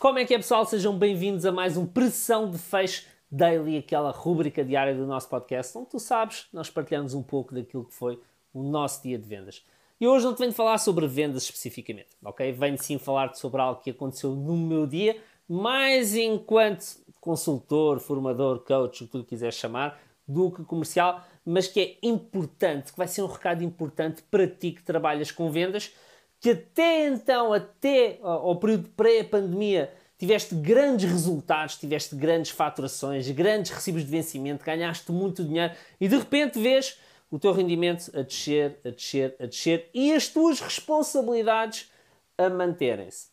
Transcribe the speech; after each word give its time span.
Como 0.00 0.18
é 0.18 0.24
que 0.24 0.32
é, 0.32 0.38
pessoal? 0.38 0.64
Sejam 0.64 0.96
bem-vindos 0.96 1.44
a 1.44 1.52
mais 1.52 1.76
um 1.76 1.84
Pressão 1.84 2.50
de 2.50 2.56
Fecho 2.56 3.04
Daily, 3.30 3.76
aquela 3.76 4.10
rúbrica 4.10 4.64
diária 4.64 4.94
do 4.94 5.06
nosso 5.06 5.28
podcast, 5.28 5.76
onde 5.76 5.90
tu 5.90 6.00
sabes, 6.00 6.46
nós 6.54 6.70
partilhamos 6.70 7.12
um 7.12 7.22
pouco 7.22 7.54
daquilo 7.54 7.84
que 7.84 7.92
foi 7.92 8.18
o 8.54 8.62
nosso 8.62 9.02
dia 9.02 9.18
de 9.18 9.28
vendas. 9.28 9.62
E 10.00 10.08
hoje 10.08 10.24
não 10.24 10.34
te 10.34 10.38
venho 10.38 10.54
falar 10.54 10.78
sobre 10.78 11.06
vendas 11.06 11.42
especificamente, 11.42 12.08
ok? 12.24 12.50
Venho 12.50 12.82
sim 12.82 12.96
falar 12.96 13.34
sobre 13.34 13.60
algo 13.60 13.82
que 13.82 13.90
aconteceu 13.90 14.30
no 14.34 14.56
meu 14.56 14.86
dia, 14.86 15.22
mais 15.46 16.16
enquanto 16.16 16.82
consultor, 17.20 18.00
formador, 18.00 18.60
coach, 18.60 19.04
o 19.04 19.06
que 19.06 19.12
tu 19.12 19.22
quiseres 19.22 19.56
chamar, 19.56 20.00
do 20.26 20.50
que 20.50 20.64
comercial, 20.64 21.22
mas 21.44 21.68
que 21.68 21.78
é 21.78 22.08
importante, 22.08 22.90
que 22.90 22.96
vai 22.96 23.06
ser 23.06 23.20
um 23.20 23.26
recado 23.26 23.62
importante 23.62 24.22
para 24.30 24.46
ti 24.46 24.72
que 24.72 24.82
trabalhas 24.82 25.30
com 25.30 25.50
vendas, 25.50 25.92
que 26.40 26.50
até 26.50 27.06
então, 27.06 27.52
até 27.52 28.18
ao 28.22 28.56
período 28.56 28.88
pré-pandemia, 28.96 29.92
tiveste 30.18 30.54
grandes 30.54 31.10
resultados, 31.10 31.76
tiveste 31.76 32.16
grandes 32.16 32.50
faturações, 32.50 33.30
grandes 33.30 33.70
recibos 33.70 34.02
de 34.02 34.10
vencimento, 34.10 34.64
ganhaste 34.64 35.12
muito 35.12 35.44
dinheiro 35.44 35.74
e 36.00 36.08
de 36.08 36.16
repente 36.16 36.58
vês 36.58 36.98
o 37.30 37.38
teu 37.38 37.52
rendimento 37.52 38.10
a 38.14 38.22
descer, 38.22 38.78
a 38.84 38.90
descer, 38.90 39.36
a 39.38 39.46
descer 39.46 39.88
e 39.94 40.12
as 40.12 40.28
tuas 40.28 40.60
responsabilidades 40.60 41.90
a 42.36 42.48
manterem-se. 42.48 43.28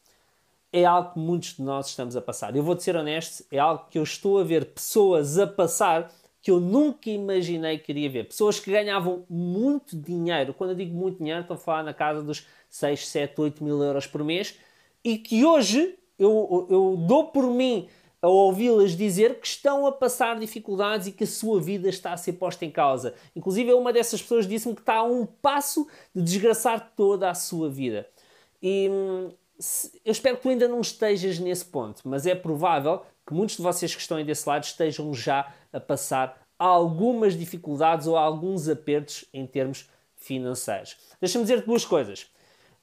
É 0.71 0.85
algo 0.85 1.13
que 1.13 1.19
muitos 1.19 1.55
de 1.55 1.61
nós 1.61 1.87
estamos 1.87 2.15
a 2.15 2.21
passar. 2.21 2.55
Eu 2.55 2.61
vou-te 2.61 2.83
ser 2.83 2.95
honesto, 2.95 3.43
é 3.49 3.57
algo 3.57 3.85
que 3.89 3.97
eu 3.97 4.03
estou 4.03 4.37
a 4.39 4.43
ver 4.43 4.65
pessoas 4.65 5.39
a 5.39 5.47
passar 5.47 6.11
que 6.41 6.51
eu 6.51 6.59
nunca 6.59 7.09
imaginei 7.09 7.77
que 7.77 7.91
iria 7.91 8.09
ver. 8.09 8.25
Pessoas 8.25 8.59
que 8.59 8.71
ganhavam 8.71 9.25
muito 9.29 9.97
dinheiro, 9.97 10.53
quando 10.53 10.69
eu 10.69 10.75
digo 10.75 10.95
muito 10.95 11.17
dinheiro, 11.17 11.41
estou 11.41 11.55
a 11.55 11.57
falar 11.57 11.83
na 11.83 11.93
casa 11.93 12.21
dos 12.21 12.45
6, 12.77 13.07
7, 13.07 13.41
8 13.41 13.63
mil 13.63 13.81
euros 13.81 14.05
por 14.07 14.23
mês, 14.23 14.55
e 15.03 15.17
que 15.17 15.45
hoje 15.45 15.97
eu, 16.17 16.67
eu 16.69 16.95
dou 16.97 17.27
por 17.27 17.47
mim 17.47 17.87
a 18.21 18.27
ouvi-las 18.27 18.91
dizer 18.91 19.39
que 19.39 19.47
estão 19.47 19.85
a 19.85 19.91
passar 19.91 20.39
dificuldades 20.39 21.07
e 21.07 21.11
que 21.11 21.23
a 21.23 21.27
sua 21.27 21.61
vida 21.61 21.87
está 21.87 22.13
a 22.13 22.17
ser 22.17 22.33
posta 22.33 22.65
em 22.65 22.71
causa. 22.71 23.13
Inclusive, 23.35 23.73
uma 23.73 23.93
dessas 23.93 24.21
pessoas 24.21 24.47
disse-me 24.47 24.73
que 24.73 24.81
está 24.81 24.95
a 24.95 25.03
um 25.03 25.25
passo 25.25 25.87
de 26.15 26.23
desgraçar 26.23 26.93
toda 26.95 27.29
a 27.29 27.35
sua 27.35 27.69
vida. 27.69 28.07
E 28.61 28.89
hum, 28.91 29.31
eu 30.03 30.11
espero 30.11 30.37
que 30.37 30.43
tu 30.43 30.49
ainda 30.49 30.67
não 30.67 30.81
estejas 30.81 31.39
nesse 31.39 31.65
ponto, 31.65 32.01
mas 32.05 32.25
é 32.25 32.33
provável 32.33 33.03
que 33.25 33.33
muitos 33.33 33.57
de 33.57 33.61
vocês 33.61 33.93
que 33.93 34.01
estão 34.01 34.17
aí 34.17 34.23
desse 34.23 34.47
lado 34.47 34.63
estejam 34.63 35.13
já 35.13 35.53
a 35.71 35.79
passar 35.79 36.41
algumas 36.57 37.37
dificuldades 37.37 38.07
ou 38.07 38.17
alguns 38.17 38.67
apertos 38.67 39.25
em 39.31 39.45
termos 39.45 39.87
financeiros. 40.15 40.97
Deixa-me 41.21 41.43
dizer-te 41.43 41.67
duas 41.67 41.85
coisas. 41.85 42.27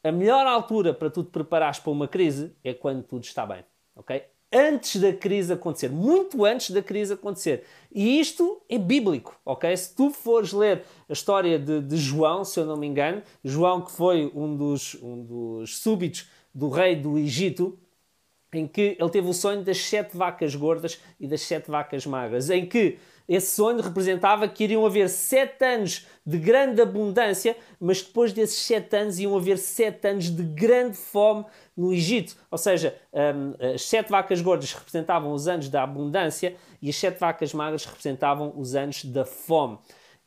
A 0.04 0.12
melhor 0.12 0.46
altura 0.46 0.92
para 0.92 1.08
tu 1.08 1.24
te 1.24 1.30
preparares 1.30 1.78
para 1.78 1.90
uma 1.90 2.06
crise 2.06 2.52
é 2.62 2.74
quando 2.74 3.02
tudo 3.02 3.24
está 3.24 3.46
bem, 3.46 3.64
ok? 3.96 4.22
Antes 4.52 5.00
da 5.00 5.14
crise 5.14 5.54
acontecer, 5.54 5.88
muito 5.88 6.44
antes 6.44 6.72
da 6.72 6.82
crise 6.82 7.14
acontecer. 7.14 7.64
E 7.90 8.20
isto 8.20 8.60
é 8.68 8.76
bíblico, 8.76 9.34
ok? 9.46 9.74
Se 9.74 9.96
tu 9.96 10.10
fores 10.10 10.52
ler 10.52 10.84
a 11.08 11.12
história 11.14 11.58
de, 11.58 11.80
de 11.80 11.96
João, 11.96 12.44
se 12.44 12.60
eu 12.60 12.66
não 12.66 12.76
me 12.76 12.86
engano, 12.86 13.22
João 13.42 13.80
que 13.80 13.92
foi 13.92 14.30
um 14.34 14.54
dos, 14.54 14.94
um 15.02 15.24
dos 15.24 15.78
súbitos 15.78 16.28
do 16.54 16.68
rei 16.68 16.94
do 16.94 17.16
Egito, 17.16 17.78
em 18.52 18.66
que 18.66 18.98
ele 19.00 19.10
teve 19.10 19.26
o 19.26 19.32
sonho 19.32 19.64
das 19.64 19.78
sete 19.78 20.14
vacas 20.14 20.54
gordas 20.54 21.00
e 21.18 21.26
das 21.26 21.40
sete 21.40 21.70
vacas 21.70 22.04
magras, 22.04 22.50
em 22.50 22.66
que 22.66 22.98
esse 23.28 23.54
sonho 23.54 23.80
representava 23.80 24.46
que 24.46 24.64
iriam 24.64 24.84
haver 24.84 25.08
sete 25.08 25.64
anos 25.64 26.06
de 26.26 26.38
grande 26.38 26.82
abundância, 26.82 27.56
mas 27.80 28.02
depois 28.02 28.32
desses 28.32 28.58
sete 28.58 28.96
anos 28.96 29.18
iam 29.18 29.36
haver 29.36 29.56
sete 29.56 30.06
anos 30.08 30.30
de 30.30 30.42
grande 30.42 30.96
fome 30.96 31.44
no 31.76 31.92
Egito. 31.92 32.36
Ou 32.50 32.58
seja, 32.58 32.94
um, 33.12 33.72
as 33.74 33.82
sete 33.82 34.10
vacas 34.10 34.40
gordas 34.42 34.72
representavam 34.72 35.32
os 35.32 35.48
anos 35.48 35.68
da 35.68 35.82
abundância 35.82 36.54
e 36.82 36.90
as 36.90 36.96
sete 36.96 37.18
vacas 37.18 37.54
magras 37.54 37.84
representavam 37.86 38.52
os 38.56 38.74
anos 38.74 39.04
da 39.04 39.24
fome. 39.24 39.78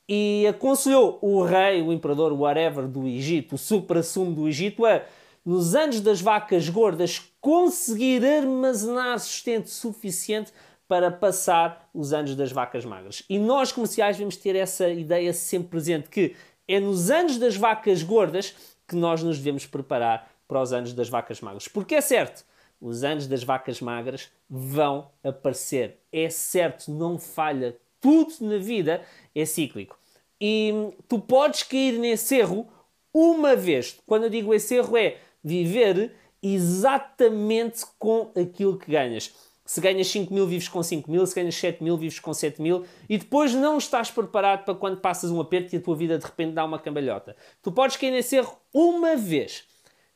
E 0.10 0.48
aconselhou 0.48 1.20
o 1.22 1.44
rei, 1.44 1.82
o 1.82 1.92
imperador, 1.92 2.32
whatever 2.34 2.88
do 2.88 3.06
Egito, 3.06 3.56
o 3.56 3.58
supra-sumo 3.58 4.34
do 4.34 4.48
Egito, 4.48 4.86
a 4.86 5.04
nos 5.46 5.76
anos 5.76 6.02
das 6.02 6.20
vacas 6.20 6.68
gordas, 6.68 7.32
conseguir 7.40 8.26
armazenar 8.26 9.18
sustento 9.20 9.70
suficiente 9.70 10.52
para 10.88 11.12
passar 11.12 11.90
os 11.94 12.14
anos 12.14 12.36
das 12.36 12.52
vacas 12.52 12.86
magras. 12.86 13.24
E 13.30 13.38
nós, 13.38 13.72
comerciais, 13.72 14.16
devemos 14.16 14.38
ter 14.38 14.56
essa 14.56 14.90
ideia 14.90 15.34
sempre 15.34 15.70
presente, 15.70 16.10
que 16.10 16.36
é 16.68 16.80
nos 16.80 17.10
anos 17.12 17.38
das 17.38 17.56
vacas 17.56 18.04
gordas 18.04 18.56
que 18.88 18.96
nós 18.96 19.22
nos 19.22 19.38
devemos 19.38 19.66
preparar 19.66 20.32
para 20.48 20.62
os 20.62 20.72
anos 20.72 20.94
das 20.94 21.10
vacas 21.10 21.42
magras. 21.42 21.68
Porque 21.68 21.96
é 21.96 22.02
certo, 22.02 22.46
os 22.80 23.04
anos 23.04 23.28
das 23.28 23.44
vacas 23.44 23.82
magras 23.82 24.32
vão 24.50 25.10
aparecer. 25.24 25.98
É 26.12 26.30
certo, 26.30 26.92
não 26.92 27.18
falha. 27.18 27.76
Tudo 28.00 28.34
na 28.42 28.58
vida 28.58 29.02
é 29.36 29.46
cíclico. 29.46 29.98
E 30.40 30.92
tu 31.08 31.20
podes 31.20 31.64
cair 31.64 31.98
nesse 31.98 32.36
erro 32.36 32.68
uma 33.14 33.56
vez. 33.56 34.00
Quando 34.06 34.24
eu 34.24 34.30
digo 34.30 34.54
esse 34.54 34.76
erro 34.76 34.96
é 34.96 35.18
viver 35.44 36.14
exatamente 36.42 37.84
com 37.98 38.32
aquilo 38.40 38.78
que 38.78 38.92
ganhas. 38.92 39.34
Se 39.68 39.82
ganhas 39.82 40.08
5 40.08 40.34
mil, 40.34 40.48
vives 40.48 40.70
com 40.70 40.82
5 40.82 41.12
mil. 41.12 41.28
Se 41.28 41.36
ganhas 41.36 41.54
7 41.56 41.84
mil, 41.84 41.98
vives 41.98 42.20
com 42.20 42.34
7 42.34 42.62
mil. 42.62 42.86
E 43.10 43.18
depois 43.18 43.54
não 43.54 43.78
estás 43.78 44.10
preparado 44.10 44.64
para 44.64 44.74
quando 44.74 45.02
passas 45.02 45.30
um 45.30 45.42
aperto 45.42 45.76
e 45.76 45.78
a 45.78 45.82
tua 45.82 45.94
vida 45.94 46.18
de 46.18 46.26
repente 46.26 46.54
dá 46.54 46.64
uma 46.64 46.80
cambalhota. 46.80 47.36
Tu 47.62 47.70
podes 47.70 47.98
cair 47.98 48.12
nesse 48.12 48.38
erro 48.38 48.58
uma 48.74 49.18
vez. 49.18 49.66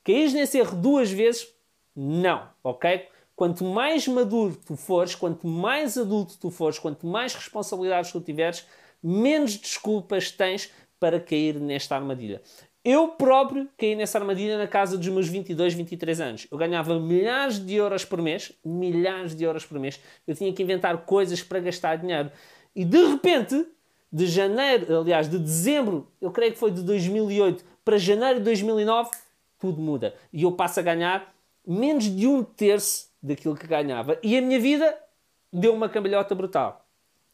Caís 0.06 0.34
nesse 0.34 0.58
erro 0.58 0.78
duas 0.78 1.12
vezes, 1.12 1.54
não, 1.94 2.48
ok? 2.64 3.08
Quanto 3.36 3.66
mais 3.66 4.08
maduro 4.08 4.58
tu 4.66 4.78
fores, 4.78 5.16
quanto 5.16 5.46
mais 5.46 5.98
adulto 5.98 6.38
tu 6.40 6.50
fores, 6.50 6.80
quanto 6.80 7.06
mais 7.06 7.36
responsabilidades 7.36 8.12
tu 8.12 8.22
tiveres, 8.22 8.66
menos 9.04 9.58
desculpas 9.58 10.32
tens 10.32 10.72
para 10.98 11.20
cair 11.20 11.60
nesta 11.60 11.96
armadilha. 11.96 12.42
Eu 12.84 13.10
próprio 13.10 13.70
caí 13.78 13.96
nessa 13.96 14.18
armadilha 14.18 14.58
na 14.58 14.68
casa 14.68 14.98
dos 14.98 15.08
meus 15.08 15.28
22, 15.28 15.76
23 15.76 16.20
anos. 16.20 16.48
Eu 16.50 16.58
ganhava 16.58 17.00
milhares 17.00 17.64
de 17.64 17.76
euros 17.76 18.04
por 18.04 18.20
mês, 18.22 18.52
milhares 18.66 19.36
de 19.36 19.44
euros 19.44 19.64
por 19.66 19.80
mês. 19.80 20.00
Eu 20.26 20.36
tinha 20.36 20.52
que 20.52 20.64
inventar 20.64 20.98
coisas 21.06 21.44
para 21.44 21.60
gastar 21.60 21.98
dinheiro. 21.98 22.32
E 22.76 22.84
de 22.84 23.06
repente, 23.06 23.68
de 24.12 24.26
janeiro, 24.26 25.00
aliás, 25.00 25.30
de 25.30 25.38
dezembro, 25.38 26.08
eu 26.20 26.32
creio 26.32 26.54
que 26.54 26.58
foi 26.58 26.72
de 26.72 26.82
2008 26.82 27.64
para 27.86 27.98
janeiro 28.00 28.40
de 28.40 28.46
2009, 28.46 29.12
tudo 29.60 29.80
muda. 29.80 30.16
E 30.34 30.42
eu 30.42 30.52
passo 30.52 30.80
a 30.80 30.84
ganhar 30.84 31.34
menos 31.66 32.06
de 32.06 32.26
um 32.26 32.44
terço 32.44 33.10
daquilo 33.22 33.56
que 33.56 33.68
ganhava. 33.68 34.18
E 34.24 34.36
a 34.36 34.42
minha 34.42 34.60
vida 34.60 34.98
deu 35.54 35.74
uma 35.74 35.88
cambalhota 35.88 36.34
brutal. 36.34 36.84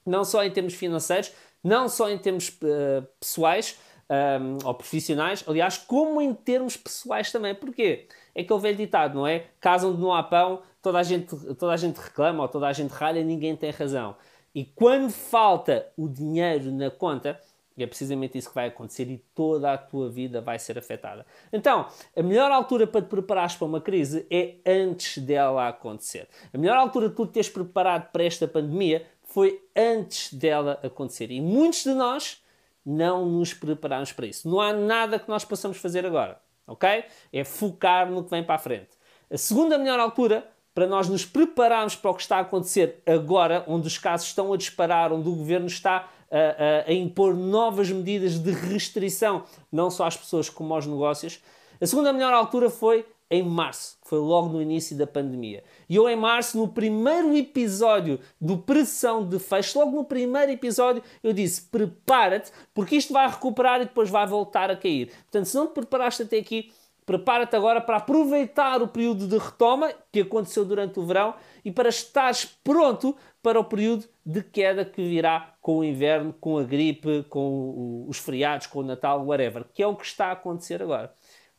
Não 0.06 0.26
só 0.26 0.44
em 0.44 0.52
termos 0.52 0.74
financeiros, 0.74 1.32
não 1.64 1.88
só 1.88 2.10
em 2.10 2.18
termos 2.18 2.50
uh, 2.50 3.08
pessoais, 3.20 3.78
um, 4.10 4.68
ou 4.68 4.74
profissionais, 4.74 5.44
aliás, 5.48 5.78
como 5.78 6.22
em 6.22 6.34
termos 6.34 6.78
pessoais 6.78 7.32
também. 7.32 7.54
Porquê? 7.54 8.08
É 8.34 8.42
aquele 8.42 8.60
velho 8.60 8.78
ditado, 8.78 9.16
não 9.16 9.28
é? 9.28 9.46
Casa 9.60 9.88
onde 9.88 10.00
não 10.00 10.14
há 10.14 10.24
pão, 10.24 10.62
toda 10.82 11.00
a 11.00 11.04
gente, 11.04 11.36
toda 11.56 11.74
a 11.74 11.78
gente 11.78 11.98
reclama 11.98 12.44
ou 12.44 12.50
toda 12.50 12.68
a 12.68 12.74
gente 12.74 12.92
ralha, 12.92 13.24
ninguém 13.24 13.56
tem 13.56 13.72
razão. 13.72 14.16
E 14.54 14.66
quando 14.66 15.12
falta 15.12 15.88
o 15.98 16.08
dinheiro 16.08 16.72
na 16.72 16.90
conta, 16.90 17.40
é 17.78 17.86
precisamente 17.86 18.38
isso 18.38 18.50
que 18.50 18.56
vai 18.56 18.68
acontecer 18.68 19.04
e 19.04 19.24
toda 19.36 19.72
a 19.72 19.78
tua 19.78 20.10
vida 20.10 20.42
vai 20.42 20.58
ser 20.58 20.80
afetada. 20.80 21.26
Então, 21.54 21.88
a 22.16 22.24
melhor 22.24 22.52
altura 22.52 22.88
para 22.88 23.02
te 23.04 23.08
preparares 23.08 23.56
para 23.56 23.68
uma 23.68 23.80
crise 23.80 24.26
é 24.32 24.56
antes 24.66 25.20
dela 25.20 25.68
acontecer. 25.68 26.28
A 26.52 26.58
melhor 26.58 26.78
altura 26.78 27.10
de 27.10 27.16
tu 27.16 27.28
teres 27.28 27.50
preparado 27.50 28.12
para 28.12 28.24
esta 28.24 28.48
pandemia 28.48 29.06
foi 29.24 29.62
antes 29.76 30.34
dela 30.34 30.80
acontecer. 30.82 31.30
E 31.30 31.40
muitos 31.40 31.84
de 31.84 31.94
nós 31.94 32.42
não 32.90 33.26
nos 33.26 33.54
preparamos 33.54 34.14
para 34.14 34.26
isso. 34.26 34.48
Não 34.50 34.62
há 34.62 34.72
nada 34.72 35.20
que 35.20 35.28
nós 35.28 35.44
possamos 35.44 35.78
fazer 35.78 36.06
agora, 36.06 36.40
ok? 36.66 37.04
É 37.34 37.44
focar 37.44 38.10
no 38.10 38.24
que 38.24 38.30
vem 38.30 38.42
para 38.42 38.56
a 38.56 38.60
frente. 38.60 38.92
A 39.30 39.38
segunda 39.38 39.78
melhor 39.78 40.00
altura 40.00 40.48
para 40.74 40.88
nós 40.88 41.10
nos 41.10 41.26
prepararmos 41.26 41.98
para 41.98 42.12
o 42.12 42.14
que 42.14 42.22
está 42.22 42.38
a 42.38 42.42
acontecer 42.42 43.02
agora, 43.06 43.66
onde 43.68 43.88
os 43.88 43.98
casos 43.98 44.28
estão 44.28 44.54
a 44.54 44.58
disparar, 44.58 45.12
onde 45.12 45.28
o 45.28 45.36
governo 45.36 45.68
está 45.68 46.08
a, 46.32 46.88
a, 46.88 46.90
a 46.90 46.94
impor 46.94 47.36
novas 47.36 47.92
medidas 47.92 48.40
de 48.40 48.52
restrição, 48.52 49.44
não 49.70 49.90
só 49.90 50.06
às 50.06 50.16
pessoas 50.16 50.50
como 50.50 50.74
aos 50.74 50.86
negócios. 50.86 51.42
A 51.82 51.86
segunda 51.86 52.14
melhor 52.14 52.34
altura 52.34 52.70
foi 52.70 53.06
em 53.30 53.44
março, 53.44 53.97
foi 54.08 54.20
logo 54.20 54.48
no 54.48 54.62
início 54.62 54.98
da 54.98 55.06
pandemia. 55.06 55.64
E 55.90 55.96
eu, 55.96 56.08
em 56.08 56.16
março, 56.16 56.58
no 56.58 56.68
primeiro 56.68 57.36
episódio 57.36 58.20
do 58.40 58.58
Pressão 58.58 59.28
de 59.28 59.38
Fecho, 59.38 59.80
logo 59.80 59.92
no 59.92 60.06
primeiro 60.06 60.52
episódio, 60.52 61.04
eu 61.22 61.34
disse: 61.34 61.64
prepara-te, 61.64 62.52
porque 62.74 62.96
isto 62.96 63.12
vai 63.12 63.28
recuperar 63.30 63.82
e 63.82 63.86
depois 63.86 64.10
vai 64.10 64.26
voltar 64.26 64.72
a 64.72 64.78
cair. 64.78 65.08
Portanto, 65.08 65.46
se 65.46 65.56
não 65.56 65.68
te 65.68 65.74
preparaste 65.74 66.24
até 66.24 66.38
aqui, 66.38 66.72
prepara-te 67.06 67.56
agora 67.56 67.82
para 67.82 67.98
aproveitar 67.98 68.82
o 68.82 68.88
período 68.88 69.28
de 69.28 69.38
retoma 69.38 69.92
que 70.12 70.22
aconteceu 70.22 70.64
durante 70.64 71.00
o 71.00 71.06
verão 71.06 71.34
e 71.66 71.72
para 71.72 71.90
estares 71.90 72.46
pronto 72.64 73.14
para 73.44 73.60
o 73.60 73.64
período 73.64 74.06
de 74.26 74.42
queda 74.42 74.86
que 74.86 75.02
virá 75.08 75.54
com 75.62 75.80
o 75.80 75.84
inverno, 75.84 76.34
com 76.40 76.58
a 76.58 76.64
gripe, 76.64 77.24
com 77.30 78.06
os 78.08 78.18
feriados, 78.18 78.68
com 78.68 78.80
o 78.80 78.84
Natal, 78.84 79.26
whatever, 79.26 79.66
que 79.74 79.84
é 79.84 79.88
o 79.88 79.96
que 79.96 80.06
está 80.06 80.28
a 80.28 80.32
acontecer 80.32 80.82
agora. 80.82 81.14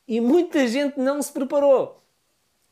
E 0.07 0.19
muita 0.19 0.67
gente 0.67 0.99
não 0.99 1.21
se 1.21 1.31
preparou. 1.31 1.99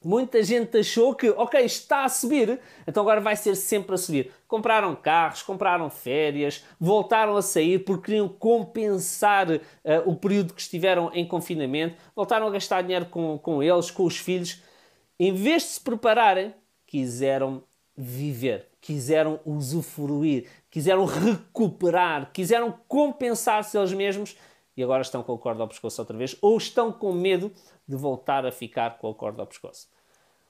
Muita 0.08 0.42
gente 0.42 0.78
achou 0.78 1.14
que, 1.14 1.30
ok, 1.32 1.60
está 1.66 2.06
a 2.06 2.10
subir, 2.10 2.62
então 2.88 3.04
agora 3.04 3.20
vai 3.20 3.36
ser 3.36 3.58
sempre 3.58 3.94
a 3.94 3.98
subir. 3.98 4.32
Compraram 4.48 4.96
carros, 4.96 5.44
compraram 5.44 5.90
férias, 5.90 6.64
voltaram 6.80 7.36
a 7.36 7.42
sair 7.42 7.80
porque 7.80 8.06
queriam 8.06 8.30
compensar 8.30 9.52
uh, 9.52 9.60
o 10.06 10.16
período 10.16 10.54
que 10.54 10.62
estiveram 10.62 11.12
em 11.14 11.28
confinamento, 11.28 11.98
voltaram 12.16 12.48
a 12.48 12.50
gastar 12.50 12.84
dinheiro 12.84 13.08
com, 13.08 13.38
com 13.38 13.62
eles, 13.62 13.92
com 13.92 14.06
os 14.06 14.18
filhos. 14.18 14.64
Em 15.20 15.34
vez 15.34 15.64
de 15.64 15.70
se 15.72 15.82
prepararem, 15.82 16.56
quiseram 16.86 17.62
viver, 17.94 18.70
quiseram 18.80 19.42
usufruir, 19.46 20.48
quiseram 20.72 21.04
recuperar, 21.04 22.32
quiseram 22.32 22.74
compensar-se 22.88 23.78
eles 23.78 23.92
mesmos 23.92 24.38
e 24.78 24.82
agora 24.82 25.02
estão 25.02 25.22
com 25.22 25.34
a 25.34 25.38
corda 25.38 25.64
ao 25.64 25.68
pescoço 25.68 26.02
outra 26.02 26.16
vez 26.16 26.34
ou 26.42 26.56
estão 26.56 26.94
com 26.94 27.12
medo 27.12 27.52
de 27.86 27.98
voltar 27.98 28.46
a 28.46 28.54
ficar 28.54 29.00
com 29.00 29.10
a 29.10 29.14
corda 29.14 29.42
ao 29.42 29.48
pescoço. 29.48 29.97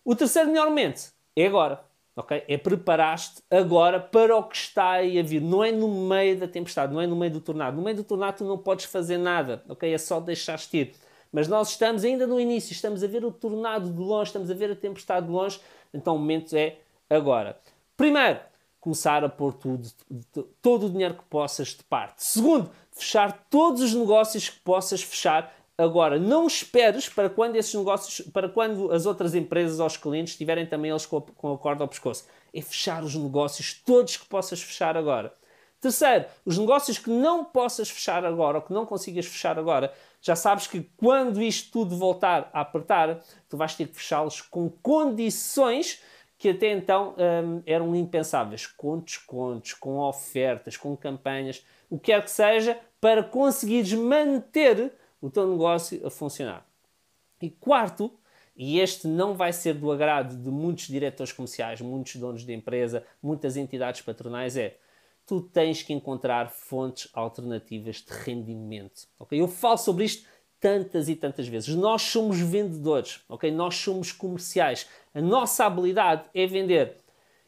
O 0.07 0.15
terceiro 0.15 0.47
melhor 0.47 0.67
momento 0.67 1.11
é 1.35 1.45
agora. 1.47 1.81
Okay? 2.15 2.41
É 2.47 2.57
preparar-te 2.57 3.43
agora 3.51 3.99
para 3.99 4.37
o 4.37 4.43
que 4.43 4.55
está 4.55 4.91
aí 4.91 5.19
a 5.19 5.21
vir. 5.21 5.41
Não 5.41 5.61
é 5.61 5.69
no 5.69 5.89
meio 6.07 6.39
da 6.39 6.47
tempestade, 6.47 6.93
não 6.93 7.01
é 7.01 7.05
no 7.05 7.17
meio 7.17 7.33
do 7.33 7.41
tornado. 7.41 7.75
No 7.75 7.83
meio 7.83 7.97
do 7.97 8.05
tornado 8.05 8.37
tu 8.37 8.45
não 8.45 8.57
podes 8.57 8.85
fazer 8.85 9.17
nada, 9.17 9.61
ok? 9.67 9.93
É 9.93 9.97
só 9.97 10.21
deixar-te 10.21 10.77
ir. 10.77 10.95
Mas 11.29 11.49
nós 11.49 11.71
estamos 11.71 12.05
ainda 12.05 12.25
no 12.25 12.39
início, 12.39 12.71
estamos 12.71 13.03
a 13.03 13.07
ver 13.07 13.25
o 13.25 13.33
tornado 13.33 13.91
de 13.91 13.99
longe, 13.99 14.29
estamos 14.29 14.49
a 14.49 14.53
ver 14.53 14.71
a 14.71 14.77
tempestade 14.77 15.25
de 15.25 15.31
longe, 15.33 15.59
então 15.93 16.15
o 16.15 16.19
momento 16.19 16.55
é 16.55 16.77
agora. 17.09 17.59
Primeiro, 17.97 18.39
começar 18.79 19.25
a 19.25 19.29
pôr 19.29 19.55
tudo, 19.55 19.89
todo 20.61 20.85
o 20.85 20.89
dinheiro 20.89 21.15
que 21.15 21.25
possas 21.25 21.75
de 21.75 21.83
parte. 21.83 22.23
Segundo, 22.23 22.71
fechar 22.93 23.45
todos 23.49 23.81
os 23.81 23.93
negócios 23.93 24.49
que 24.49 24.59
possas 24.61 25.03
fechar 25.03 25.53
Agora, 25.77 26.17
não 26.17 26.47
esperes 26.47 27.07
para 27.07 27.29
quando 27.29 27.55
esses 27.55 27.73
negócios, 27.73 28.27
para 28.29 28.49
quando 28.49 28.91
as 28.91 29.05
outras 29.05 29.35
empresas 29.35 29.79
ou 29.79 29.85
os 29.85 29.95
clientes 29.95 30.33
estiverem 30.33 30.65
também 30.65 30.89
eles 30.89 31.05
com 31.05 31.17
a, 31.17 31.21
com 31.21 31.53
a 31.53 31.57
corda 31.57 31.83
ao 31.83 31.87
pescoço. 31.87 32.25
É 32.51 32.61
fechar 32.61 33.03
os 33.03 33.15
negócios 33.15 33.73
todos 33.85 34.17
que 34.17 34.25
possas 34.25 34.59
fechar 34.61 34.97
agora. 34.97 35.31
Terceiro, 35.79 36.25
os 36.43 36.57
negócios 36.57 36.97
que 36.97 37.11
não 37.11 37.45
possas 37.45 37.91
fechar 37.91 38.25
agora 38.25 38.57
ou 38.57 38.63
que 38.63 38.73
não 38.73 38.87
consigas 38.87 39.27
fechar 39.27 39.59
agora, 39.59 39.93
já 40.19 40.35
sabes 40.35 40.65
que 40.65 40.81
quando 40.97 41.39
isto 41.39 41.71
tudo 41.71 41.95
voltar 41.95 42.49
a 42.51 42.61
apertar, 42.61 43.19
tu 43.47 43.55
vais 43.55 43.75
ter 43.75 43.87
que 43.87 43.95
fechá-los 43.95 44.41
com 44.41 44.69
condições 44.81 46.01
que 46.39 46.49
até 46.49 46.71
então 46.71 47.15
hum, 47.17 47.61
eram 47.65 47.95
impensáveis, 47.95 48.65
com 48.65 48.99
descontos, 48.99 49.73
com 49.73 49.99
ofertas, 49.99 50.75
com 50.75 50.97
campanhas, 50.97 51.63
o 51.89 51.99
que 51.99 52.11
quer 52.11 52.23
que 52.23 52.31
seja, 52.31 52.79
para 52.99 53.23
conseguires 53.23 53.93
manter 53.93 54.93
o 55.21 55.29
teu 55.29 55.47
negócio 55.47 56.05
a 56.05 56.09
funcionar. 56.09 56.65
E 57.41 57.49
quarto, 57.49 58.11
e 58.55 58.79
este 58.79 59.07
não 59.07 59.35
vai 59.35 59.53
ser 59.53 59.75
do 59.75 59.91
agrado 59.91 60.35
de 60.35 60.49
muitos 60.49 60.87
diretores 60.87 61.31
comerciais, 61.31 61.81
muitos 61.81 62.15
donos 62.15 62.43
de 62.43 62.53
empresa, 62.53 63.05
muitas 63.21 63.55
entidades 63.55 64.01
patronais, 64.01 64.57
é 64.57 64.77
tu 65.25 65.41
tens 65.41 65.83
que 65.83 65.93
encontrar 65.93 66.49
fontes 66.49 67.09
alternativas 67.13 67.97
de 67.97 68.13
rendimento. 68.23 69.07
Okay? 69.19 69.39
Eu 69.39 69.47
falo 69.47 69.77
sobre 69.77 70.05
isto 70.05 70.25
tantas 70.59 71.09
e 71.09 71.15
tantas 71.15 71.47
vezes. 71.47 71.75
Nós 71.75 72.01
somos 72.01 72.39
vendedores, 72.39 73.21
ok? 73.29 73.51
Nós 73.51 73.75
somos 73.75 74.11
comerciais. 74.11 74.87
A 75.13 75.21
nossa 75.21 75.65
habilidade 75.65 76.23
é 76.33 76.47
vender. 76.47 76.97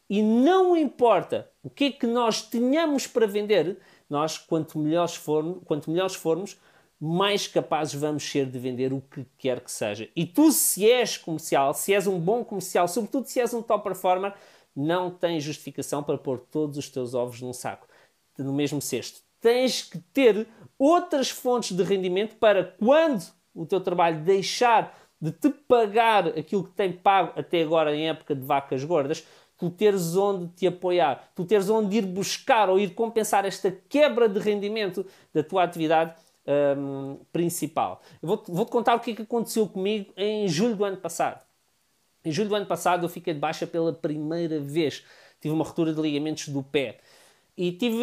E 0.09 0.21
não 0.21 0.75
importa 0.75 1.49
o 1.63 1.69
que 1.69 1.85
é 1.85 1.91
que 1.91 2.07
nós 2.07 2.41
tenhamos 2.41 3.07
para 3.07 3.27
vender, 3.27 3.77
nós, 4.09 4.37
quanto 4.37 4.77
melhores 4.77 5.15
formos, 5.15 5.59
quanto 5.65 5.89
melhores 5.89 6.15
formos 6.15 6.57
mais 6.99 7.47
capazes 7.47 7.93
vamos 7.93 8.23
ser 8.23 8.45
de 8.45 8.59
vender 8.59 8.91
o 8.91 9.01
que 9.01 9.25
quer 9.37 9.61
que 9.61 9.71
seja. 9.71 10.09
E 10.15 10.25
tu, 10.25 10.51
se 10.51 10.89
és 10.89 11.17
comercial, 11.17 11.73
se 11.73 11.93
és 11.93 12.05
um 12.05 12.19
bom 12.19 12.43
comercial, 12.43 12.87
sobretudo 12.87 13.27
se 13.27 13.39
és 13.39 13.53
um 13.53 13.61
top 13.61 13.85
performer, 13.85 14.33
não 14.75 15.09
tens 15.09 15.43
justificação 15.43 16.03
para 16.03 16.17
pôr 16.17 16.39
todos 16.39 16.77
os 16.77 16.89
teus 16.89 17.13
ovos 17.13 17.41
num 17.41 17.53
saco, 17.53 17.87
no 18.37 18.53
mesmo 18.53 18.81
cesto. 18.81 19.21
Tens 19.39 19.81
que 19.81 19.97
ter 19.97 20.45
outras 20.77 21.29
fontes 21.29 21.75
de 21.75 21.83
rendimento 21.83 22.35
para 22.35 22.63
quando 22.63 23.23
o 23.55 23.65
teu 23.65 23.79
trabalho 23.79 24.21
deixar 24.21 24.93
de 25.21 25.31
te 25.31 25.49
pagar 25.49 26.27
aquilo 26.27 26.65
que 26.65 26.71
tem 26.71 26.91
pago 26.91 27.33
até 27.37 27.61
agora 27.61 27.95
em 27.95 28.09
época 28.09 28.35
de 28.35 28.41
vacas 28.45 28.83
gordas, 28.83 29.25
tu 29.57 29.69
teres 29.69 30.15
onde 30.15 30.47
te 30.53 30.67
apoiar, 30.67 31.31
tu 31.35 31.43
teres 31.43 31.69
onde 31.69 31.97
ir 31.97 32.05
buscar 32.05 32.69
ou 32.69 32.79
ir 32.79 32.93
compensar 32.93 33.45
esta 33.45 33.69
quebra 33.69 34.29
de 34.29 34.39
rendimento 34.39 35.05
da 35.33 35.43
tua 35.43 35.63
atividade 35.63 36.15
um, 36.49 37.19
principal. 37.31 38.01
Vou-te 38.21 38.51
vou 38.51 38.65
contar 38.65 38.95
o 38.95 38.99
que, 38.99 39.11
é 39.11 39.15
que 39.15 39.21
aconteceu 39.21 39.67
comigo 39.67 40.11
em 40.17 40.47
julho 40.47 40.75
do 40.75 40.83
ano 40.83 40.97
passado. 40.97 41.45
Em 42.25 42.31
julho 42.31 42.49
do 42.49 42.55
ano 42.55 42.65
passado 42.65 43.05
eu 43.05 43.09
fiquei 43.09 43.33
de 43.33 43.39
baixa 43.39 43.67
pela 43.67 43.93
primeira 43.93 44.59
vez. 44.59 45.05
Tive 45.39 45.53
uma 45.53 45.63
ruptura 45.63 45.93
de 45.93 46.01
ligamentos 46.01 46.49
do 46.49 46.63
pé. 46.63 46.97
E 47.55 47.71
tive, 47.71 47.95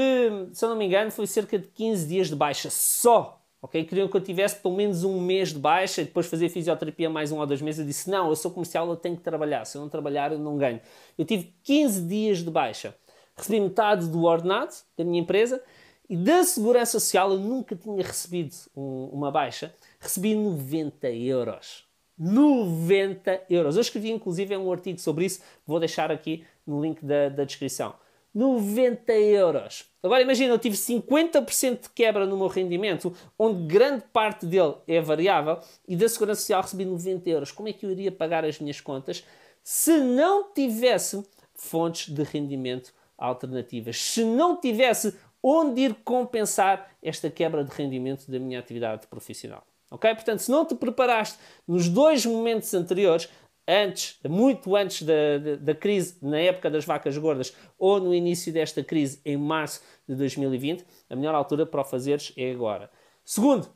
se 0.53 0.65
eu 0.65 0.69
não 0.69 0.77
me 0.77 0.85
engano, 0.85 1.11
foi 1.11 1.27
cerca 1.27 1.59
de 1.59 1.67
15 1.69 2.07
dias 2.07 2.29
de 2.29 2.37
baixa 2.37 2.71
só. 2.71 3.43
Ok? 3.61 3.83
Queriam 3.85 4.07
que 4.07 4.17
eu 4.17 4.21
tivesse 4.21 4.57
pelo 4.57 4.77
menos 4.77 5.03
um 5.03 5.21
mês 5.21 5.53
de 5.53 5.59
baixa 5.59 6.03
e 6.03 6.05
depois 6.05 6.27
fazer 6.27 6.49
fisioterapia 6.51 7.09
mais 7.09 7.33
um 7.33 7.39
ou 7.39 7.47
dois 7.47 7.61
meses. 7.63 7.81
Eu 7.81 7.87
disse: 7.87 8.11
Não, 8.11 8.29
eu 8.29 8.37
sou 8.37 8.51
comercial, 8.51 8.89
eu 8.89 8.97
tenho 8.97 9.17
que 9.17 9.23
trabalhar. 9.23 9.65
Se 9.65 9.77
eu 9.77 9.83
não 9.83 9.89
trabalhar, 9.89 10.31
eu 10.31 10.39
não 10.39 10.57
ganho. 10.57 10.81
Eu 11.19 11.25
tive 11.25 11.55
15 11.65 12.03
dias 12.03 12.39
de 12.39 12.51
baixa. 12.51 12.95
Recebi 13.35 13.61
metade 13.61 14.09
do 14.09 14.25
ordenado 14.25 14.75
da 14.97 15.05
minha 15.05 15.21
empresa 15.21 15.63
e 16.08 16.17
da 16.17 16.44
Segurança 16.44 17.00
Social 17.00 17.32
eu 17.32 17.38
nunca 17.38 17.75
tinha 17.75 18.03
recebido 18.03 18.55
um, 18.76 19.11
uma 19.12 19.31
baixa. 19.31 19.75
Recebi 19.99 20.35
90 20.35 21.08
euros. 21.11 21.85
90 22.19 23.43
euros. 23.50 23.76
Eu 23.76 23.82
escrevi 23.82 24.11
inclusive 24.11 24.56
um 24.56 24.73
artigo 24.73 24.99
sobre 24.99 25.26
isso, 25.26 25.41
vou 25.67 25.79
deixar 25.79 26.11
aqui 26.11 26.44
no 26.67 26.81
link 26.81 27.05
da, 27.05 27.29
da 27.29 27.44
descrição. 27.44 27.94
90 28.35 29.12
euros. 29.12 29.87
Agora 30.03 30.20
imagina, 30.20 30.53
eu 30.53 30.58
tive 30.58 30.76
50% 30.76 31.82
de 31.85 31.88
quebra 31.88 32.26
no 32.26 32.37
meu 32.37 32.49
rendimento, 32.49 33.14
onde 33.38 33.67
grande 33.67 34.05
parte 34.12 34.44
dele 34.44 34.75
é 34.87 35.00
variável, 35.00 35.59
e 35.88 35.97
da 35.97 36.06
Segurança 36.06 36.43
Social 36.43 36.61
recebi 36.61 36.85
90 36.85 37.31
euros. 37.31 37.50
Como 37.50 37.69
é 37.69 37.73
que 37.73 37.87
eu 37.87 37.91
iria 37.91 38.12
pagar 38.12 38.44
as 38.44 38.61
minhas 38.61 38.79
contas 38.79 39.25
se 39.62 39.99
não 39.99 40.52
tivesse 40.52 41.25
fontes 41.55 42.12
de 42.12 42.23
rendimento 42.23 42.93
alternativas? 43.17 43.99
Se 44.02 44.23
não 44.23 44.61
tivesse 44.61 45.14
onde 45.49 45.83
ir 45.83 45.95
compensar 46.03 46.91
esta 47.01 47.31
quebra 47.31 47.63
de 47.63 47.71
rendimento 47.71 48.29
da 48.29 48.37
minha 48.37 48.59
atividade 48.59 49.07
profissional. 49.07 49.65
Ok? 49.89 50.13
Portanto, 50.13 50.41
se 50.41 50.51
não 50.51 50.65
te 50.67 50.75
preparaste 50.75 51.39
nos 51.69 51.89
dois 51.89 52.27
momentos 52.27 52.75
anteriores, 52.75 53.29
antes, 53.69 54.19
muito 54.29 54.75
antes 54.75 55.03
da, 55.03 55.39
da, 55.39 55.55
da, 55.55 55.75
crise, 55.75 56.17
na 56.21 56.41
época 56.41 56.69
das 56.69 56.85
vacas 56.85 57.17
gordas, 57.17 57.55
ou 57.79 58.00
no 58.00 58.12
início 58.12 58.53
desta 58.53 58.83
crise, 58.83 59.21
em 59.25 59.37
março 59.37 59.83
de 60.09 60.17
2020, 60.17 60.85
a 61.09 61.15
melhor 61.15 61.37
altura 61.37 61.65
para 61.65 61.81
o 61.81 61.85
fazeres 61.85 62.33
é 62.37 62.50
agora. 62.50 62.91
Segundo, 63.25 63.69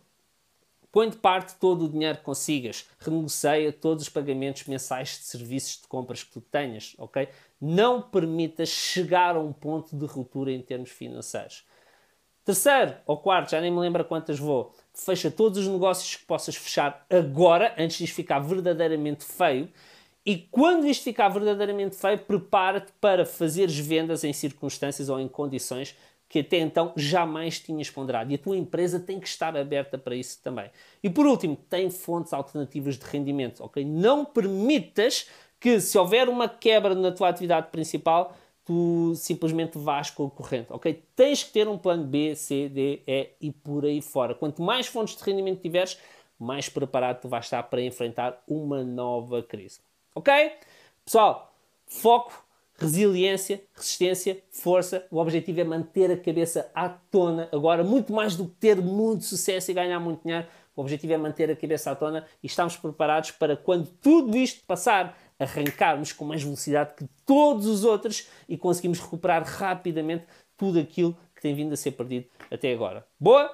põe 0.93 1.09
de 1.09 1.17
parte 1.17 1.55
todo 1.57 1.85
o 1.85 1.89
dinheiro 1.89 2.19
que 2.19 2.25
consigas, 2.25 2.87
renegocia 2.99 3.73
todos 3.73 4.05
os 4.05 4.09
pagamentos 4.09 4.65
mensais 4.65 5.11
de 5.11 5.25
serviços 5.25 5.81
de 5.83 5.89
compras 5.89 6.23
que 6.23 6.33
tu 6.33 6.41
tenhas, 6.41 6.95
ok? 6.99 7.29
não 7.61 8.01
permitas 8.01 8.71
chegar 8.71 9.37
a 9.37 9.41
um 9.41 9.53
ponto 9.53 9.95
de 9.95 10.07
ruptura 10.07 10.51
em 10.51 10.63
termos 10.63 10.91
financeiros. 10.91 11.65
Terceiro 12.45 12.97
ou 13.05 13.19
quarto, 13.19 13.51
já 13.51 13.61
nem 13.61 13.71
me 13.71 13.79
lembro 13.79 14.05
quantas 14.05 14.39
vou, 14.39 14.75
fecha 14.95 15.31
todos 15.31 15.59
os 15.59 15.69
negócios 15.69 16.17
que 16.17 16.25
possas 16.25 16.57
fechar 16.57 17.05
agora, 17.11 17.75
antes 17.77 17.99
de 17.99 18.07
ficar 18.07 18.39
verdadeiramente 18.39 19.25
feio. 19.25 19.69
E 20.25 20.37
quando 20.37 20.87
isto 20.87 21.05
ficar 21.05 21.29
verdadeiramente 21.29 21.97
feio, 21.97 22.19
prepara-te 22.19 22.93
para 23.01 23.27
fazeres 23.27 23.77
vendas 23.79 24.25
em 24.25 24.33
circunstâncias 24.33 25.09
ou 25.09 25.21
em 25.21 25.29
condições 25.29 25.95
que 26.31 26.39
até 26.39 26.59
então 26.59 26.93
jamais 26.97 27.59
tinhas 27.59 27.91
ponderado. 27.91 28.31
E 28.31 28.37
a 28.37 28.39
tua 28.39 28.57
empresa 28.57 29.01
tem 29.01 29.19
que 29.19 29.27
estar 29.27 29.57
aberta 29.57 29.99
para 29.99 30.15
isso 30.15 30.41
também. 30.41 30.71
E 31.03 31.11
por 31.11 31.27
último, 31.27 31.57
tem 31.69 31.91
fontes 31.91 32.33
alternativas 32.33 32.97
de 32.97 33.05
rendimento, 33.05 33.65
ok? 33.65 33.85
Não 33.85 34.25
permitas 34.25 35.29
que 35.59 35.81
se 35.81 35.99
houver 35.99 36.29
uma 36.29 36.49
quebra 36.49 36.95
na 36.95 37.11
tua 37.11 37.29
atividade 37.29 37.67
principal, 37.73 38.37
tu 38.65 39.13
simplesmente 39.17 39.77
vais 39.77 40.09
com 40.11 40.25
o 40.25 40.31
corrente, 40.31 40.73
ok? 40.73 41.03
Tens 41.17 41.43
que 41.43 41.51
ter 41.51 41.67
um 41.67 41.77
plano 41.77 42.05
B, 42.05 42.37
C, 42.37 42.69
D, 42.69 43.03
E 43.05 43.31
e 43.41 43.51
por 43.51 43.85
aí 43.85 44.01
fora. 44.01 44.33
Quanto 44.33 44.63
mais 44.63 44.87
fontes 44.87 45.17
de 45.17 45.25
rendimento 45.25 45.61
tiveres, 45.61 45.99
mais 46.39 46.69
preparado 46.69 47.23
tu 47.23 47.29
vais 47.29 47.45
estar 47.45 47.65
para 47.65 47.83
enfrentar 47.83 48.41
uma 48.47 48.85
nova 48.85 49.43
crise, 49.43 49.81
ok? 50.15 50.33
Pessoal, 51.05 51.53
foco, 51.89 52.45
resiliência, 52.81 53.63
resistência, 53.75 54.43
força. 54.51 55.07
O 55.11 55.19
objetivo 55.19 55.61
é 55.61 55.65
manter 55.65 56.11
a 56.11 56.17
cabeça 56.17 56.71
à 56.75 56.89
tona. 56.89 57.49
Agora, 57.53 57.85
muito 57.85 58.13
mais 58.13 58.37
do 58.37 58.47
que 58.47 58.55
ter 58.57 58.81
muito 58.81 59.25
sucesso 59.25 59.71
e 59.71 59.75
ganhar 59.75 60.01
muito 60.01 60.23
dinheiro, 60.23 60.47
o 60.75 60.81
objetivo 60.81 61.13
é 61.13 61.19
manter 61.19 61.51
a 61.51 61.57
cabeça 61.57 61.91
à 61.91 61.95
tona 61.95 62.25
e 62.43 62.47
estamos 62.47 62.77
preparados 62.77 63.33
para 63.33 63.57
quando 63.57 63.87
tudo 64.01 64.37
isto 64.37 64.65
passar, 64.67 65.19
arrancarmos 65.39 66.13
com 66.13 66.25
mais 66.25 66.43
velocidade 66.43 66.95
que 66.97 67.07
todos 67.27 67.67
os 67.67 67.85
outros 67.85 68.29
e 68.49 68.57
conseguimos 68.57 68.99
recuperar 68.99 69.43
rapidamente 69.45 70.25
tudo 70.57 70.79
aquilo 70.79 71.17
que 71.35 71.43
tem 71.43 71.55
vindo 71.55 71.73
a 71.73 71.77
ser 71.77 71.93
perdido 71.93 72.27
até 72.51 72.73
agora. 72.73 73.07
Boa? 73.19 73.51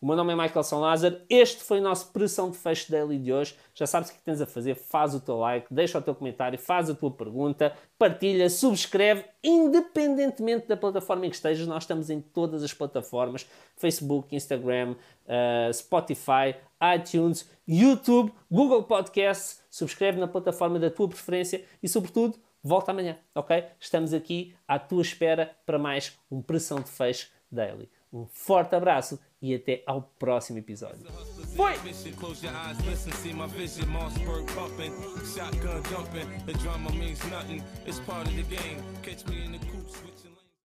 O 0.00 0.06
meu 0.06 0.14
nome 0.14 0.32
é 0.32 0.36
Michael 0.36 0.62
São 0.62 0.78
Lázaro. 0.78 1.20
Este 1.28 1.60
foi 1.64 1.80
o 1.80 1.82
nosso 1.82 2.12
Pressão 2.12 2.52
de 2.52 2.56
Fecho 2.56 2.88
Daily 2.88 3.18
de 3.18 3.32
hoje. 3.32 3.56
Já 3.74 3.84
sabes 3.84 4.10
o 4.10 4.12
que 4.14 4.20
tens 4.20 4.40
a 4.40 4.46
fazer. 4.46 4.76
Faz 4.76 5.12
o 5.12 5.18
teu 5.18 5.36
like, 5.38 5.66
deixa 5.68 5.98
o 5.98 6.02
teu 6.02 6.14
comentário, 6.14 6.56
faz 6.56 6.88
a 6.88 6.94
tua 6.94 7.10
pergunta, 7.10 7.72
partilha, 7.98 8.48
subscreve, 8.48 9.24
independentemente 9.42 10.68
da 10.68 10.76
plataforma 10.76 11.26
em 11.26 11.30
que 11.30 11.34
estejas. 11.34 11.66
Nós 11.66 11.82
estamos 11.82 12.10
em 12.10 12.20
todas 12.20 12.62
as 12.62 12.72
plataformas: 12.72 13.44
Facebook, 13.76 14.36
Instagram, 14.36 14.94
uh, 15.26 15.74
Spotify, 15.74 16.54
iTunes, 16.96 17.50
YouTube, 17.66 18.32
Google 18.48 18.84
Podcasts. 18.84 19.60
Subscreve 19.68 20.20
na 20.20 20.28
plataforma 20.28 20.78
da 20.78 20.92
tua 20.92 21.08
preferência 21.08 21.64
e, 21.82 21.88
sobretudo, 21.88 22.38
volta 22.62 22.92
amanhã, 22.92 23.18
ok? 23.34 23.64
Estamos 23.80 24.14
aqui 24.14 24.54
à 24.66 24.78
tua 24.78 25.02
espera 25.02 25.56
para 25.66 25.76
mais 25.76 26.16
um 26.30 26.40
Pressão 26.40 26.78
de 26.78 26.88
Fecho 26.88 27.28
Daily. 27.50 27.90
Um 28.12 28.26
forte 28.26 28.74
abraço 28.74 29.18
e 29.40 29.54
até 29.54 29.82
ao 29.86 30.02
próximo 30.18 30.58
episódio. 30.58 31.06
Foi! 31.54 31.74